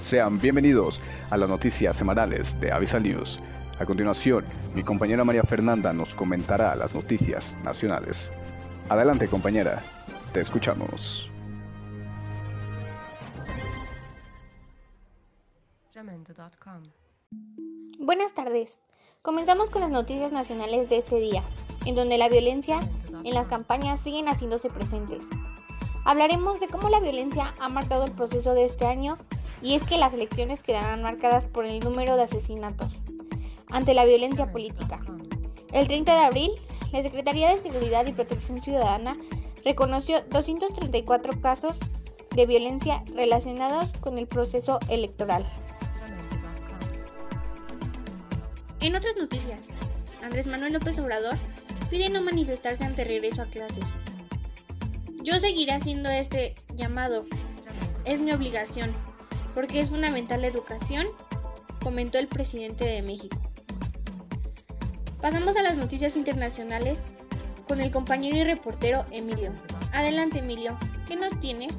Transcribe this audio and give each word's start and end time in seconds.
Sean 0.00 0.40
bienvenidos 0.40 0.98
a 1.28 1.36
las 1.36 1.50
noticias 1.50 1.94
semanales 1.94 2.58
de 2.58 2.72
Avisal 2.72 3.02
News. 3.02 3.38
A 3.78 3.84
continuación, 3.84 4.46
mi 4.74 4.82
compañera 4.82 5.24
María 5.24 5.42
Fernanda 5.42 5.92
nos 5.92 6.14
comentará 6.14 6.74
las 6.74 6.94
noticias 6.94 7.58
nacionales. 7.64 8.30
Adelante 8.88 9.28
compañera, 9.28 9.82
te 10.32 10.40
escuchamos. 10.40 11.30
Buenas 17.98 18.32
tardes. 18.32 18.80
Comenzamos 19.20 19.68
con 19.68 19.82
las 19.82 19.90
noticias 19.90 20.32
nacionales 20.32 20.88
de 20.88 20.96
este 20.96 21.20
día, 21.20 21.42
en 21.84 21.94
donde 21.94 22.16
la 22.16 22.30
violencia 22.30 22.80
en 23.22 23.34
las 23.34 23.48
campañas 23.48 24.00
siguen 24.00 24.28
haciéndose 24.28 24.70
presentes. 24.70 25.22
Hablaremos 26.06 26.58
de 26.58 26.68
cómo 26.68 26.88
la 26.88 27.00
violencia 27.00 27.54
ha 27.60 27.68
marcado 27.68 28.06
el 28.06 28.12
proceso 28.12 28.54
de 28.54 28.64
este 28.64 28.86
año 28.86 29.18
y 29.62 29.74
es 29.74 29.82
que 29.84 29.98
las 29.98 30.12
elecciones 30.12 30.62
quedarán 30.62 31.02
marcadas 31.02 31.44
por 31.44 31.66
el 31.66 31.80
número 31.80 32.16
de 32.16 32.22
asesinatos 32.22 32.88
ante 33.68 33.94
la 33.94 34.04
violencia 34.04 34.50
política. 34.50 35.00
El 35.72 35.86
30 35.86 36.12
de 36.12 36.20
abril, 36.20 36.50
la 36.92 37.02
Secretaría 37.02 37.50
de 37.50 37.58
Seguridad 37.58 38.06
y 38.06 38.12
Protección 38.12 38.60
Ciudadana 38.60 39.16
reconoció 39.64 40.22
234 40.30 41.40
casos 41.40 41.76
de 42.34 42.46
violencia 42.46 43.02
relacionados 43.14 43.86
con 44.00 44.18
el 44.18 44.26
proceso 44.26 44.78
electoral. 44.88 45.44
En 48.80 48.96
otras 48.96 49.14
noticias, 49.16 49.68
Andrés 50.22 50.46
Manuel 50.46 50.72
López 50.72 50.98
Obrador 50.98 51.36
pide 51.90 52.08
no 52.08 52.22
manifestarse 52.22 52.84
ante 52.84 53.04
regreso 53.04 53.42
a 53.42 53.46
clases. 53.46 53.84
Yo 55.22 55.34
seguiré 55.34 55.72
haciendo 55.72 56.08
este 56.08 56.54
llamado. 56.74 57.26
Es 58.04 58.20
mi 58.20 58.32
obligación, 58.32 58.94
porque 59.54 59.80
es 59.80 59.90
fundamental 59.90 60.40
la 60.40 60.48
educación, 60.48 61.06
comentó 61.82 62.18
el 62.18 62.28
presidente 62.28 62.84
de 62.84 63.02
México. 63.02 63.38
Pasamos 65.20 65.56
a 65.56 65.62
las 65.62 65.76
noticias 65.76 66.16
internacionales 66.16 67.04
con 67.68 67.80
el 67.80 67.90
compañero 67.90 68.36
y 68.38 68.44
reportero 68.44 69.04
Emilio. 69.12 69.52
Adelante 69.92 70.38
Emilio, 70.38 70.78
¿qué 71.06 71.16
nos 71.16 71.38
tienes? 71.40 71.76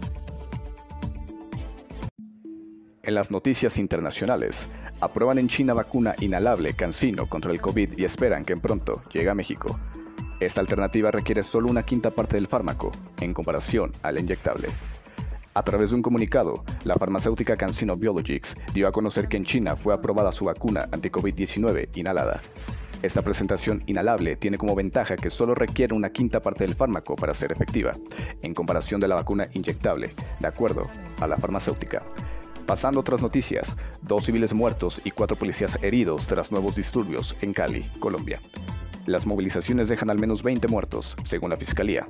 En 3.03 3.15
las 3.15 3.31
noticias 3.31 3.77
internacionales, 3.77 4.67
aprueban 4.99 5.39
en 5.39 5.49
China 5.49 5.73
vacuna 5.73 6.15
inhalable 6.19 6.75
Cancino 6.75 7.27
contra 7.27 7.51
el 7.51 7.59
COVID 7.59 7.97
y 7.97 8.05
esperan 8.05 8.45
que 8.45 8.53
en 8.53 8.61
pronto 8.61 9.01
llegue 9.11 9.29
a 9.29 9.35
México. 9.35 9.79
Esta 10.39 10.61
alternativa 10.61 11.11
requiere 11.11 11.43
solo 11.43 11.69
una 11.69 11.83
quinta 11.83 12.11
parte 12.11 12.35
del 12.35 12.47
fármaco, 12.47 12.91
en 13.19 13.33
comparación 13.33 13.91
al 14.03 14.19
inyectable. 14.19 14.69
A 15.53 15.63
través 15.63 15.89
de 15.89 15.97
un 15.97 16.01
comunicado, 16.01 16.63
la 16.85 16.95
farmacéutica 16.95 17.57
Cancino 17.57 17.97
Biologics 17.97 18.55
dio 18.73 18.87
a 18.87 18.93
conocer 18.93 19.27
que 19.27 19.35
en 19.35 19.43
China 19.43 19.75
fue 19.75 19.93
aprobada 19.93 20.31
su 20.31 20.45
vacuna 20.45 20.87
anti-COVID-19 20.93 21.89
inhalada. 21.95 22.41
Esta 23.01 23.21
presentación 23.21 23.83
inhalable 23.85 24.37
tiene 24.37 24.57
como 24.57 24.75
ventaja 24.75 25.17
que 25.17 25.29
solo 25.29 25.53
requiere 25.53 25.93
una 25.93 26.11
quinta 26.11 26.41
parte 26.41 26.65
del 26.65 26.75
fármaco 26.75 27.17
para 27.17 27.33
ser 27.33 27.51
efectiva, 27.51 27.91
en 28.41 28.53
comparación 28.53 29.01
de 29.01 29.09
la 29.09 29.15
vacuna 29.15 29.49
inyectable, 29.53 30.13
de 30.39 30.47
acuerdo 30.47 30.89
a 31.19 31.27
la 31.27 31.35
farmacéutica. 31.35 32.01
Pasando 32.65 32.99
a 32.99 33.01
otras 33.01 33.21
noticias, 33.21 33.75
dos 34.03 34.23
civiles 34.23 34.53
muertos 34.53 35.01
y 35.03 35.11
cuatro 35.11 35.35
policías 35.35 35.77
heridos 35.81 36.27
tras 36.27 36.49
nuevos 36.51 36.77
disturbios 36.77 37.35
en 37.41 37.51
Cali, 37.51 37.83
Colombia. 37.99 38.39
Las 39.05 39.25
movilizaciones 39.25 39.89
dejan 39.89 40.11
al 40.11 40.19
menos 40.19 40.43
20 40.43 40.67
muertos, 40.67 41.17
según 41.25 41.49
la 41.49 41.57
Fiscalía, 41.57 42.07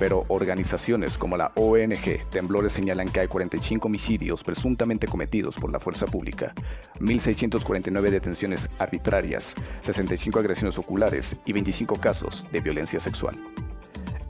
pero 0.00 0.24
organizaciones 0.28 1.18
como 1.18 1.36
la 1.36 1.52
ONG 1.56 2.26
Temblores 2.30 2.72
señalan 2.72 3.10
que 3.10 3.20
hay 3.20 3.28
45 3.28 3.86
homicidios 3.86 4.42
presuntamente 4.42 5.06
cometidos 5.06 5.56
por 5.56 5.70
la 5.70 5.78
fuerza 5.78 6.06
pública, 6.06 6.54
1.649 7.00 8.08
detenciones 8.08 8.70
arbitrarias, 8.78 9.54
65 9.82 10.38
agresiones 10.38 10.78
oculares 10.78 11.38
y 11.44 11.52
25 11.52 11.96
casos 11.96 12.46
de 12.50 12.60
violencia 12.60 12.98
sexual. 12.98 13.36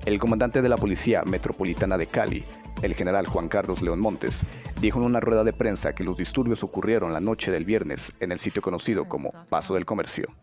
El 0.06 0.18
comandante 0.18 0.60
de 0.60 0.68
la 0.68 0.76
Policía 0.76 1.22
Metropolitana 1.22 1.96
de 1.96 2.08
Cali, 2.08 2.44
el 2.82 2.94
general 2.96 3.28
Juan 3.28 3.48
Carlos 3.48 3.80
León 3.80 4.00
Montes, 4.00 4.42
dijo 4.80 4.98
en 4.98 5.06
una 5.06 5.20
rueda 5.20 5.44
de 5.44 5.52
prensa 5.52 5.94
que 5.94 6.02
los 6.02 6.16
disturbios 6.16 6.64
ocurrieron 6.64 7.12
la 7.12 7.20
noche 7.20 7.52
del 7.52 7.64
viernes 7.64 8.12
en 8.18 8.32
el 8.32 8.40
sitio 8.40 8.60
conocido 8.60 9.08
como 9.08 9.30
Paso 9.48 9.74
del 9.74 9.86
Comercio. 9.86 10.34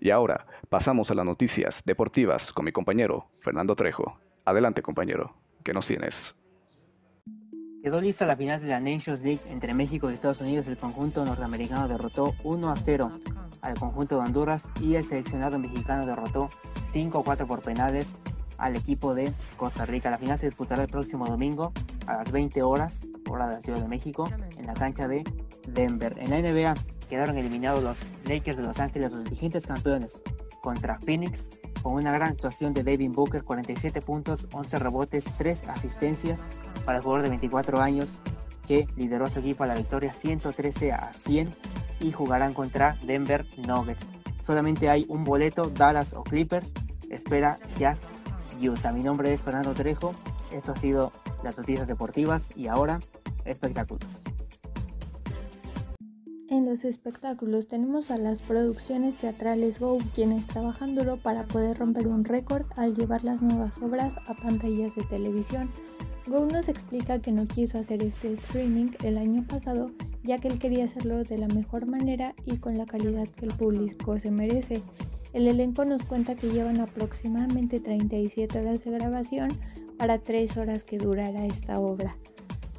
Y 0.00 0.08
ahora 0.08 0.46
pasamos 0.70 1.10
a 1.10 1.14
las 1.14 1.26
noticias 1.26 1.82
deportivas 1.84 2.50
con 2.50 2.64
mi 2.64 2.72
compañero 2.72 3.26
Fernando 3.40 3.76
Trejo. 3.76 4.18
Adelante 4.46 4.82
compañero, 4.82 5.34
¿qué 5.62 5.72
nos 5.72 5.86
tienes? 5.86 6.34
Quedó 7.82 8.00
lista 8.00 8.26
la 8.26 8.36
final 8.36 8.60
de 8.60 8.68
la 8.68 8.78
Nations 8.78 9.22
League 9.22 9.40
entre 9.48 9.72
México 9.72 10.10
y 10.10 10.14
Estados 10.14 10.42
Unidos. 10.42 10.66
El 10.68 10.76
conjunto 10.76 11.24
norteamericano 11.24 11.88
derrotó 11.88 12.34
1 12.42 12.70
a 12.70 12.76
0 12.76 13.18
al 13.62 13.78
conjunto 13.78 14.16
de 14.16 14.22
Honduras 14.22 14.68
y 14.80 14.96
el 14.96 15.04
seleccionado 15.04 15.58
mexicano 15.58 16.04
derrotó 16.04 16.50
5 16.92 17.18
a 17.18 17.24
4 17.24 17.46
por 17.46 17.62
penales 17.62 18.18
al 18.58 18.76
equipo 18.76 19.14
de 19.14 19.32
Costa 19.56 19.86
Rica. 19.86 20.10
La 20.10 20.18
final 20.18 20.38
se 20.38 20.46
disputará 20.46 20.82
el 20.82 20.90
próximo 20.90 21.26
domingo 21.26 21.72
a 22.06 22.16
las 22.16 22.30
20 22.30 22.62
horas, 22.62 23.06
hora 23.30 23.48
de 23.48 23.54
la 23.54 23.60
Ciudad 23.62 23.80
de 23.80 23.88
México, 23.88 24.28
en 24.58 24.66
la 24.66 24.74
cancha 24.74 25.08
de 25.08 25.24
Denver. 25.68 26.14
En 26.18 26.30
la 26.30 26.40
NBA 26.40 26.74
quedaron 27.08 27.38
eliminados 27.38 27.82
los 27.82 27.96
Lakers 28.26 28.58
de 28.58 28.62
Los 28.62 28.78
Ángeles, 28.78 29.12
los 29.12 29.24
vigentes 29.24 29.66
campeones, 29.66 30.22
contra 30.62 30.98
Phoenix, 31.00 31.50
con 31.84 31.96
una 31.96 32.12
gran 32.12 32.30
actuación 32.30 32.72
de 32.72 32.82
Devin 32.82 33.12
Booker, 33.12 33.44
47 33.44 34.00
puntos, 34.00 34.48
11 34.52 34.78
rebotes, 34.78 35.26
3 35.36 35.64
asistencias 35.68 36.46
para 36.86 36.96
el 36.96 37.04
jugador 37.04 37.24
de 37.24 37.28
24 37.28 37.78
años 37.80 38.20
que 38.66 38.88
lideró 38.96 39.26
a 39.26 39.28
su 39.28 39.40
equipo 39.40 39.64
a 39.64 39.66
la 39.66 39.74
victoria 39.74 40.14
113 40.14 40.92
a 40.92 41.12
100 41.12 41.50
y 42.00 42.10
jugarán 42.10 42.54
contra 42.54 42.96
Denver 43.02 43.44
Nuggets. 43.68 44.14
Solamente 44.40 44.88
hay 44.88 45.04
un 45.08 45.24
boleto, 45.24 45.70
Dallas 45.70 46.14
o 46.14 46.22
Clippers. 46.22 46.72
Espera 47.10 47.58
Jazz 47.78 48.00
Utah. 48.58 48.90
Mi 48.90 49.02
nombre 49.02 49.34
es 49.34 49.42
Fernando 49.42 49.74
Trejo. 49.74 50.14
Esto 50.52 50.72
ha 50.72 50.76
sido 50.76 51.12
las 51.42 51.58
noticias 51.58 51.86
deportivas 51.86 52.50
y 52.56 52.68
ahora 52.68 52.98
espectáculos. 53.44 54.33
En 56.50 56.66
los 56.66 56.84
espectáculos 56.84 57.68
tenemos 57.68 58.10
a 58.10 58.18
las 58.18 58.40
producciones 58.40 59.16
teatrales 59.16 59.80
Go, 59.80 59.98
quienes 60.14 60.46
trabajan 60.46 60.94
duro 60.94 61.16
para 61.16 61.46
poder 61.46 61.78
romper 61.78 62.06
un 62.06 62.22
récord 62.22 62.66
al 62.76 62.94
llevar 62.94 63.24
las 63.24 63.40
nuevas 63.40 63.80
obras 63.80 64.14
a 64.26 64.34
pantallas 64.34 64.94
de 64.94 65.04
televisión. 65.04 65.70
Go 66.26 66.44
nos 66.44 66.68
explica 66.68 67.18
que 67.18 67.32
no 67.32 67.46
quiso 67.46 67.78
hacer 67.78 68.02
este 68.02 68.34
streaming 68.34 68.90
el 69.02 69.16
año 69.16 69.42
pasado, 69.46 69.90
ya 70.22 70.38
que 70.38 70.48
él 70.48 70.58
quería 70.58 70.84
hacerlo 70.84 71.24
de 71.24 71.38
la 71.38 71.48
mejor 71.48 71.86
manera 71.86 72.34
y 72.44 72.58
con 72.58 72.76
la 72.76 72.84
calidad 72.84 73.26
que 73.28 73.46
el 73.46 73.54
público 73.54 74.20
se 74.20 74.30
merece. 74.30 74.82
El 75.32 75.48
elenco 75.48 75.86
nos 75.86 76.04
cuenta 76.04 76.34
que 76.34 76.50
llevan 76.50 76.78
aproximadamente 76.78 77.80
37 77.80 78.60
horas 78.60 78.84
de 78.84 78.90
grabación 78.90 79.58
para 79.98 80.18
3 80.18 80.58
horas 80.58 80.84
que 80.84 80.98
durará 80.98 81.46
esta 81.46 81.80
obra. 81.80 82.14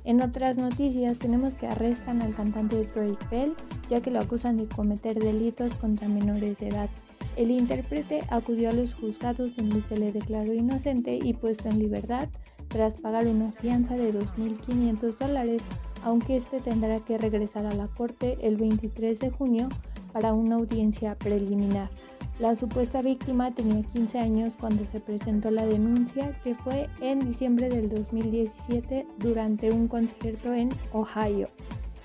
En 0.05 0.21
otras 0.21 0.57
noticias 0.57 1.17
tenemos 1.17 1.55
que 1.55 1.67
arrestan 1.67 2.21
al 2.21 2.35
cantante 2.35 2.85
Drake 2.85 3.27
Bell 3.31 3.55
ya 3.89 4.01
que 4.01 4.11
lo 4.11 4.19
acusan 4.19 4.57
de 4.57 4.67
cometer 4.67 5.19
delitos 5.19 5.73
contra 5.75 6.07
menores 6.07 6.57
de 6.59 6.69
edad. 6.69 6.89
El 7.35 7.51
intérprete 7.51 8.21
acudió 8.29 8.69
a 8.69 8.73
los 8.73 8.93
juzgados 8.93 9.55
donde 9.55 9.81
se 9.81 9.97
le 9.97 10.11
declaró 10.11 10.53
inocente 10.53 11.19
y 11.21 11.33
puesto 11.33 11.69
en 11.69 11.79
libertad 11.79 12.29
tras 12.67 13.01
pagar 13.01 13.27
una 13.27 13.51
fianza 13.51 13.95
de 13.95 14.13
2.500 14.13 15.17
dólares, 15.17 15.61
aunque 16.03 16.37
este 16.37 16.59
tendrá 16.59 16.99
que 16.99 17.17
regresar 17.17 17.65
a 17.65 17.73
la 17.73 17.87
corte 17.87 18.37
el 18.41 18.57
23 18.57 19.19
de 19.19 19.31
junio 19.31 19.69
para 20.13 20.33
una 20.33 20.55
audiencia 20.55 21.15
preliminar. 21.15 21.89
La 22.37 22.53
supuesta 22.57 23.01
víctima 23.01 23.51
tenía 23.51 23.81
15 23.93 24.19
años 24.19 24.57
cuando 24.59 24.85
se 24.85 24.99
presentó 24.99 25.51
la 25.51 25.65
denuncia, 25.65 26.37
que 26.43 26.53
fue 26.53 26.89
en 26.99 27.21
diciembre 27.21 27.69
del 27.69 27.87
2017 27.87 29.07
durante 29.19 29.71
un 29.71 29.87
concierto 29.87 30.53
en 30.53 30.69
Ohio. 30.91 31.47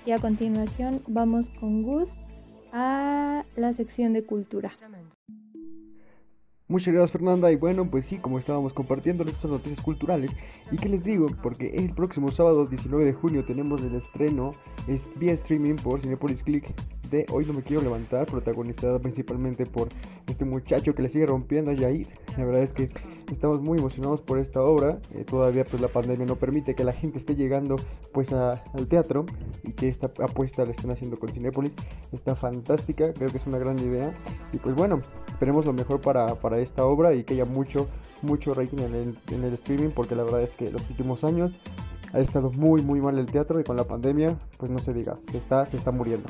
Y 0.05 0.11
a 0.11 0.19
continuación 0.19 1.01
vamos 1.07 1.49
con 1.59 1.83
Gus 1.83 2.17
a 2.71 3.43
la 3.57 3.73
sección 3.73 4.13
de 4.13 4.23
cultura. 4.23 4.71
Muchas 6.69 6.93
gracias 6.93 7.11
Fernanda 7.11 7.51
y 7.51 7.57
bueno 7.57 7.91
pues 7.91 8.05
sí 8.05 8.17
como 8.17 8.39
estábamos 8.39 8.71
compartiendo 8.71 9.25
estas 9.25 9.51
noticias 9.51 9.81
culturales 9.81 10.31
y 10.71 10.77
que 10.77 10.87
les 10.87 11.03
digo 11.03 11.27
porque 11.43 11.71
el 11.75 11.93
próximo 11.93 12.31
sábado 12.31 12.65
19 12.65 13.03
de 13.03 13.11
junio 13.11 13.43
tenemos 13.43 13.81
el 13.81 13.95
estreno 13.95 14.53
es 14.87 15.03
vía 15.17 15.33
streaming 15.33 15.75
por 15.75 15.99
Cinepolis 15.99 16.41
Click 16.43 16.73
Hoy 17.31 17.45
no 17.45 17.53
me 17.53 17.61
quiero 17.61 17.81
levantar, 17.81 18.25
protagonizada 18.25 18.99
principalmente 18.99 19.65
por 19.65 19.89
este 20.27 20.45
muchacho 20.45 20.95
que 20.95 21.01
le 21.01 21.09
sigue 21.09 21.25
rompiendo 21.25 21.71
a 21.71 21.75
Jair. 21.75 22.07
La 22.37 22.45
verdad 22.45 22.63
es 22.63 22.71
que 22.71 22.89
estamos 23.31 23.61
muy 23.61 23.79
emocionados 23.79 24.21
por 24.21 24.39
esta 24.39 24.61
obra. 24.61 24.99
Eh, 25.13 25.25
todavía 25.25 25.65
pues 25.65 25.81
la 25.81 25.89
pandemia 25.89 26.25
no 26.25 26.37
permite 26.37 26.73
que 26.73 26.83
la 26.83 26.93
gente 26.93 27.17
esté 27.17 27.35
llegando 27.35 27.75
pues 28.13 28.31
al 28.31 28.87
teatro 28.87 29.25
y 29.63 29.73
que 29.73 29.89
esta 29.89 30.07
apuesta 30.23 30.63
la 30.63 30.71
estén 30.71 30.91
haciendo 30.91 31.17
con 31.17 31.29
Cinépolis. 31.29 31.75
Está 32.13 32.35
fantástica, 32.35 33.11
creo 33.13 33.29
que 33.29 33.37
es 33.37 33.47
una 33.47 33.59
gran 33.59 33.77
idea. 33.79 34.15
Y 34.53 34.59
pues 34.59 34.75
bueno, 34.75 35.01
esperemos 35.27 35.65
lo 35.65 35.73
mejor 35.73 35.99
para, 35.99 36.35
para 36.35 36.59
esta 36.59 36.85
obra 36.85 37.13
y 37.13 37.23
que 37.23 37.33
haya 37.33 37.45
mucho, 37.45 37.87
mucho 38.21 38.53
rating 38.53 38.79
en 38.79 38.95
el, 38.95 39.17
en 39.31 39.43
el 39.43 39.53
streaming 39.53 39.89
porque 39.89 40.15
la 40.15 40.23
verdad 40.23 40.41
es 40.41 40.53
que 40.53 40.71
los 40.71 40.89
últimos 40.89 41.23
años 41.25 41.61
ha 42.13 42.19
estado 42.19 42.51
muy 42.51 42.81
muy 42.81 42.99
mal 42.99 43.17
el 43.17 43.25
teatro 43.25 43.59
y 43.59 43.63
con 43.63 43.77
la 43.77 43.85
pandemia, 43.85 44.37
pues 44.57 44.71
no 44.71 44.79
se 44.79 44.93
diga, 44.93 45.17
se 45.29 45.37
está, 45.37 45.65
se 45.65 45.77
está 45.77 45.91
muriendo. 45.91 46.27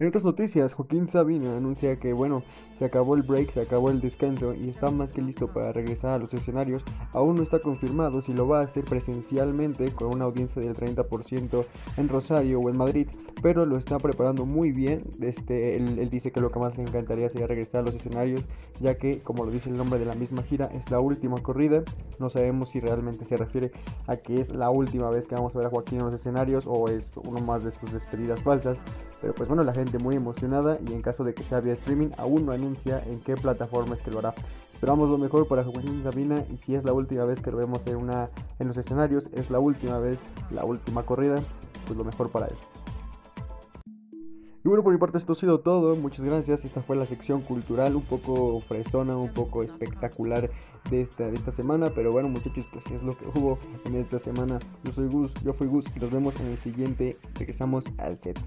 En 0.00 0.08
otras 0.08 0.24
noticias, 0.24 0.72
Joaquín 0.72 1.08
Sabina 1.08 1.58
anuncia 1.58 1.96
que, 2.00 2.14
bueno, 2.14 2.42
se 2.80 2.86
acabó 2.86 3.14
el 3.14 3.22
break, 3.22 3.50
se 3.50 3.60
acabó 3.60 3.90
el 3.90 4.00
descanso 4.00 4.54
y 4.54 4.70
está 4.70 4.90
más 4.90 5.12
que 5.12 5.20
listo 5.20 5.48
para 5.48 5.70
regresar 5.70 6.12
a 6.12 6.18
los 6.18 6.32
escenarios. 6.32 6.82
Aún 7.12 7.36
no 7.36 7.42
está 7.42 7.58
confirmado 7.58 8.22
si 8.22 8.32
lo 8.32 8.48
va 8.48 8.60
a 8.60 8.62
hacer 8.62 8.86
presencialmente 8.86 9.92
con 9.92 10.14
una 10.14 10.24
audiencia 10.24 10.62
del 10.62 10.74
30% 10.74 11.66
en 11.98 12.08
Rosario 12.08 12.58
o 12.58 12.70
en 12.70 12.78
Madrid, 12.78 13.08
pero 13.42 13.66
lo 13.66 13.76
está 13.76 13.98
preparando 13.98 14.46
muy 14.46 14.72
bien. 14.72 15.04
Este, 15.20 15.76
él, 15.76 16.08
dice 16.08 16.32
que 16.32 16.40
lo 16.40 16.50
que 16.50 16.58
más 16.58 16.78
le 16.78 16.84
encantaría 16.84 17.28
sería 17.28 17.46
regresar 17.46 17.82
a 17.82 17.84
los 17.84 17.94
escenarios, 17.94 18.46
ya 18.80 18.96
que, 18.96 19.20
como 19.20 19.44
lo 19.44 19.50
dice 19.50 19.68
el 19.68 19.76
nombre 19.76 19.98
de 19.98 20.06
la 20.06 20.14
misma 20.14 20.42
gira, 20.42 20.64
es 20.74 20.90
la 20.90 21.00
última 21.00 21.36
corrida. 21.36 21.82
No 22.18 22.30
sabemos 22.30 22.70
si 22.70 22.80
realmente 22.80 23.26
se 23.26 23.36
refiere 23.36 23.72
a 24.06 24.16
que 24.16 24.40
es 24.40 24.54
la 24.54 24.70
última 24.70 25.10
vez 25.10 25.26
que 25.26 25.34
vamos 25.34 25.54
a 25.54 25.58
ver 25.58 25.66
a 25.66 25.70
Joaquín 25.70 25.98
en 25.98 26.06
los 26.06 26.14
escenarios 26.14 26.66
o 26.66 26.88
es 26.88 27.12
uno 27.22 27.44
más 27.44 27.62
de 27.62 27.72
sus 27.72 27.92
despedidas 27.92 28.42
falsas. 28.42 28.78
Pero 29.20 29.34
pues 29.34 29.50
bueno, 29.50 29.64
la 29.64 29.74
gente 29.74 29.98
muy 29.98 30.16
emocionada 30.16 30.78
y 30.88 30.94
en 30.94 31.02
caso 31.02 31.24
de 31.24 31.34
que 31.34 31.44
sea 31.44 31.60
vía 31.60 31.74
streaming, 31.74 32.08
aún 32.16 32.46
no 32.46 32.52
anuncia 32.70 33.02
en 33.06 33.20
qué 33.20 33.34
plataforma 33.34 33.94
es 33.94 34.02
que 34.02 34.10
lo 34.10 34.20
hará. 34.20 34.34
Esperamos 34.74 35.10
lo 35.10 35.18
mejor 35.18 35.46
para 35.46 35.64
Joaquín 35.64 36.02
Sabina 36.02 36.44
y 36.52 36.56
si 36.56 36.74
es 36.74 36.84
la 36.84 36.92
última 36.92 37.24
vez 37.24 37.42
que 37.42 37.50
lo 37.50 37.58
vemos 37.58 37.80
en, 37.86 37.96
una, 37.96 38.30
en 38.58 38.68
los 38.68 38.76
escenarios, 38.76 39.28
es 39.32 39.50
la 39.50 39.58
última 39.58 39.98
vez, 39.98 40.18
la 40.50 40.64
última 40.64 41.04
corrida, 41.04 41.36
pues 41.86 41.98
lo 41.98 42.04
mejor 42.04 42.30
para 42.30 42.46
él. 42.46 42.56
Y 44.62 44.68
bueno, 44.68 44.84
por 44.84 44.92
mi 44.92 44.98
parte 44.98 45.16
esto 45.16 45.32
ha 45.32 45.36
sido 45.36 45.60
todo. 45.60 45.96
Muchas 45.96 46.22
gracias. 46.22 46.66
Esta 46.66 46.82
fue 46.82 46.94
la 46.94 47.06
sección 47.06 47.40
cultural, 47.40 47.96
un 47.96 48.02
poco 48.02 48.60
fresona, 48.60 49.16
un 49.16 49.32
poco 49.32 49.62
espectacular 49.62 50.50
de 50.90 51.00
esta, 51.00 51.30
de 51.30 51.36
esta 51.36 51.50
semana. 51.50 51.90
Pero 51.94 52.12
bueno, 52.12 52.28
muchachos, 52.28 52.66
pues 52.70 52.86
es 52.88 53.02
lo 53.02 53.16
que 53.16 53.24
hubo 53.26 53.58
en 53.86 53.94
esta 53.94 54.18
semana. 54.18 54.58
Yo 54.84 54.92
soy 54.92 55.08
Gus, 55.08 55.32
yo 55.42 55.54
fui 55.54 55.66
Gus 55.66 55.86
y 55.96 56.00
nos 56.00 56.10
vemos 56.10 56.38
en 56.40 56.48
el 56.48 56.58
siguiente. 56.58 57.16
Regresamos 57.36 57.86
al 57.96 58.18
set. 58.18 58.38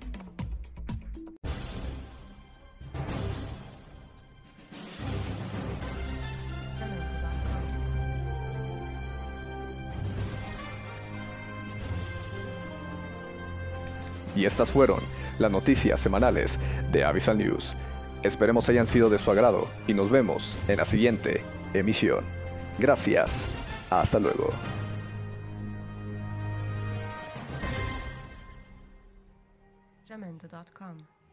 Y 14.35 14.45
estas 14.45 14.71
fueron 14.71 14.99
las 15.39 15.51
noticias 15.51 15.99
semanales 15.99 16.59
de 16.91 17.03
Avisal 17.03 17.37
News. 17.37 17.75
Esperemos 18.23 18.69
hayan 18.69 18.87
sido 18.87 19.09
de 19.09 19.19
su 19.19 19.31
agrado 19.31 19.67
y 19.87 19.93
nos 19.93 20.09
vemos 20.09 20.57
en 20.67 20.77
la 20.77 20.85
siguiente 20.85 21.41
emisión. 21.73 22.23
Gracias. 22.79 23.45
Hasta 23.89 24.19
luego. 24.19 24.49